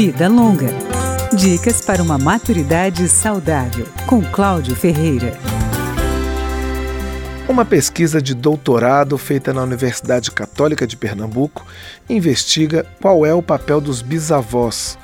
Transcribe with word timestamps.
Vida 0.00 0.28
Longa. 0.28 0.68
Dicas 1.36 1.80
para 1.80 2.00
uma 2.00 2.16
maturidade 2.16 3.08
saudável, 3.08 3.84
com 4.06 4.22
Cláudio 4.22 4.76
Ferreira. 4.76 5.36
Uma 7.48 7.64
pesquisa 7.64 8.22
de 8.22 8.32
doutorado 8.32 9.18
feita 9.18 9.52
na 9.52 9.60
Universidade 9.60 10.30
Católica 10.30 10.86
de 10.86 10.96
Pernambuco 10.96 11.66
investiga 12.08 12.86
qual 13.02 13.26
é 13.26 13.34
o 13.34 13.42
papel 13.42 13.80
dos 13.80 14.00
bisavós. 14.00 14.96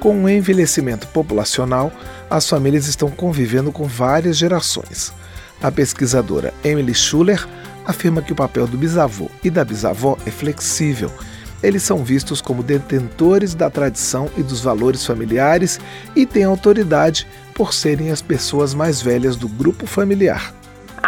Com 0.00 0.24
o 0.24 0.28
envelhecimento 0.28 1.08
populacional, 1.08 1.90
as 2.28 2.46
famílias 2.46 2.88
estão 2.88 3.10
convivendo 3.10 3.72
com 3.72 3.84
várias 3.84 4.36
gerações. 4.36 5.14
A 5.62 5.72
pesquisadora 5.72 6.52
Emily 6.62 6.94
Schuller 6.94 7.48
afirma 7.86 8.20
que 8.20 8.34
o 8.34 8.36
papel 8.36 8.66
do 8.66 8.76
bisavô 8.76 9.30
e 9.42 9.48
da 9.48 9.64
bisavó 9.64 10.18
é 10.26 10.30
flexível. 10.30 11.10
Eles 11.62 11.82
são 11.82 12.04
vistos 12.04 12.40
como 12.40 12.62
detentores 12.62 13.54
da 13.54 13.70
tradição 13.70 14.30
e 14.36 14.42
dos 14.42 14.60
valores 14.60 15.04
familiares 15.04 15.80
e 16.14 16.26
têm 16.26 16.44
autoridade 16.44 17.26
por 17.54 17.72
serem 17.72 18.10
as 18.10 18.20
pessoas 18.20 18.74
mais 18.74 19.00
velhas 19.00 19.36
do 19.36 19.48
grupo 19.48 19.86
familiar 19.86 20.52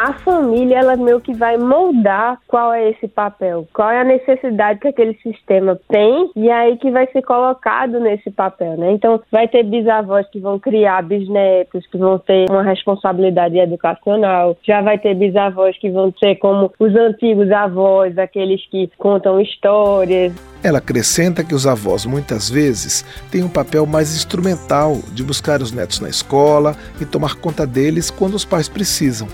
a 0.08 0.12
família 0.14 0.78
ela 0.78 0.96
meio 0.96 1.20
que 1.20 1.34
vai 1.34 1.58
moldar 1.58 2.38
qual 2.48 2.72
é 2.72 2.90
esse 2.90 3.06
papel, 3.06 3.68
qual 3.74 3.90
é 3.90 4.00
a 4.00 4.04
necessidade 4.04 4.80
que 4.80 4.88
aquele 4.88 5.14
sistema 5.22 5.78
tem 5.86 6.30
e 6.34 6.50
aí 6.50 6.78
que 6.78 6.90
vai 6.90 7.06
ser 7.12 7.20
colocado 7.20 8.00
nesse 8.00 8.30
papel, 8.30 8.78
né? 8.78 8.92
Então 8.92 9.20
vai 9.30 9.46
ter 9.46 9.62
bisavós 9.64 10.26
que 10.30 10.40
vão 10.40 10.58
criar 10.58 11.02
bisnetos, 11.02 11.86
que 11.88 11.98
vão 11.98 12.18
ter 12.18 12.48
uma 12.48 12.62
responsabilidade 12.62 13.58
educacional, 13.58 14.56
já 14.62 14.80
vai 14.80 14.98
ter 14.98 15.14
bisavós 15.14 15.76
que 15.78 15.90
vão 15.90 16.10
ser 16.18 16.36
como 16.36 16.72
os 16.78 16.96
antigos 16.96 17.50
avós, 17.52 18.16
aqueles 18.16 18.66
que 18.70 18.90
contam 18.96 19.38
histórias. 19.38 20.32
Ela 20.64 20.78
acrescenta 20.78 21.44
que 21.44 21.54
os 21.54 21.66
avós 21.66 22.06
muitas 22.06 22.48
vezes 22.48 23.04
têm 23.30 23.44
um 23.44 23.48
papel 23.48 23.84
mais 23.84 24.16
instrumental 24.16 24.96
de 25.12 25.22
buscar 25.22 25.60
os 25.60 25.70
netos 25.70 26.00
na 26.00 26.08
escola 26.08 26.74
e 26.98 27.04
tomar 27.04 27.34
conta 27.34 27.66
deles 27.66 28.10
quando 28.10 28.34
os 28.34 28.44
pais 28.44 28.70
precisam. 28.70 29.28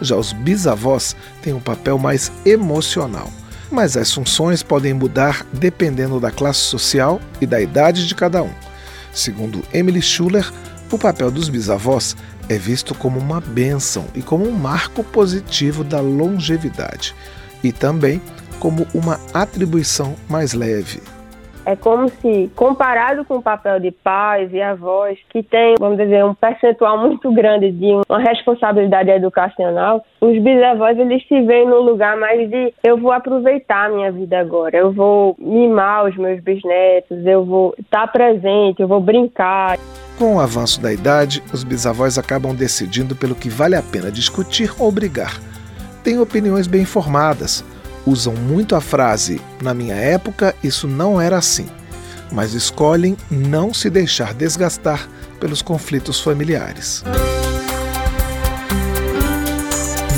Já 0.00 0.16
os 0.16 0.32
bisavós 0.32 1.14
têm 1.42 1.52
um 1.52 1.60
papel 1.60 1.98
mais 1.98 2.30
emocional. 2.44 3.30
Mas 3.70 3.96
as 3.96 4.12
funções 4.12 4.62
podem 4.62 4.94
mudar 4.94 5.46
dependendo 5.52 6.20
da 6.20 6.30
classe 6.30 6.60
social 6.60 7.20
e 7.40 7.46
da 7.46 7.60
idade 7.60 8.06
de 8.06 8.14
cada 8.14 8.42
um. 8.42 8.50
Segundo 9.12 9.62
Emily 9.72 10.02
Schuller, 10.02 10.50
o 10.90 10.98
papel 10.98 11.30
dos 11.30 11.48
bisavós 11.48 12.16
é 12.48 12.58
visto 12.58 12.94
como 12.94 13.18
uma 13.18 13.40
bênção 13.40 14.06
e 14.14 14.22
como 14.22 14.46
um 14.46 14.52
marco 14.52 15.02
positivo 15.02 15.82
da 15.82 16.00
longevidade, 16.00 17.14
e 17.62 17.72
também 17.72 18.20
como 18.60 18.86
uma 18.94 19.18
atribuição 19.32 20.14
mais 20.28 20.52
leve. 20.52 21.00
É 21.66 21.74
como 21.74 22.08
se, 22.08 22.50
comparado 22.54 23.24
com 23.24 23.36
o 23.36 23.42
papel 23.42 23.80
de 23.80 23.90
pais 23.90 24.52
e 24.52 24.60
avós, 24.60 25.18
que 25.30 25.42
tem, 25.42 25.76
vamos 25.78 25.96
dizer, 25.96 26.22
um 26.22 26.34
percentual 26.34 26.98
muito 26.98 27.32
grande 27.32 27.70
de 27.70 27.86
uma 28.06 28.18
responsabilidade 28.18 29.10
educacional, 29.10 30.04
os 30.20 30.38
bisavós 30.42 30.98
eles 30.98 31.26
se 31.26 31.40
veem 31.40 31.66
no 31.66 31.80
lugar 31.80 32.18
mais 32.18 32.50
de 32.50 32.72
eu 32.82 32.98
vou 32.98 33.12
aproveitar 33.12 33.86
a 33.86 33.88
minha 33.88 34.12
vida 34.12 34.38
agora, 34.38 34.76
eu 34.76 34.92
vou 34.92 35.34
mimar 35.38 36.06
os 36.06 36.16
meus 36.16 36.38
bisnetos, 36.42 37.24
eu 37.24 37.44
vou 37.44 37.74
estar 37.78 38.06
presente, 38.08 38.82
eu 38.82 38.88
vou 38.88 39.00
brincar. 39.00 39.78
Com 40.18 40.36
o 40.36 40.40
avanço 40.40 40.80
da 40.82 40.92
idade, 40.92 41.42
os 41.52 41.64
bisavós 41.64 42.18
acabam 42.18 42.54
decidindo 42.54 43.16
pelo 43.16 43.34
que 43.34 43.48
vale 43.48 43.74
a 43.74 43.82
pena 43.82 44.12
discutir 44.12 44.70
ou 44.78 44.92
brigar. 44.92 45.40
Têm 46.04 46.20
opiniões 46.20 46.66
bem 46.66 46.84
formadas, 46.84 47.64
usam 48.06 48.34
muito 48.34 48.74
a 48.76 48.80
frase 48.80 49.40
na 49.62 49.72
minha 49.72 49.94
época 49.94 50.54
isso 50.62 50.86
não 50.86 51.20
era 51.20 51.38
assim, 51.38 51.66
mas 52.30 52.54
escolhem 52.54 53.16
não 53.30 53.72
se 53.72 53.88
deixar 53.88 54.34
desgastar 54.34 55.08
pelos 55.40 55.62
conflitos 55.62 56.20
familiares. 56.20 57.02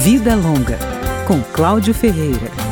Vida 0.02 0.36
Longa, 0.36 0.78
com 1.26 1.42
Cláudio 1.52 1.92
Ferreira. 1.92 2.65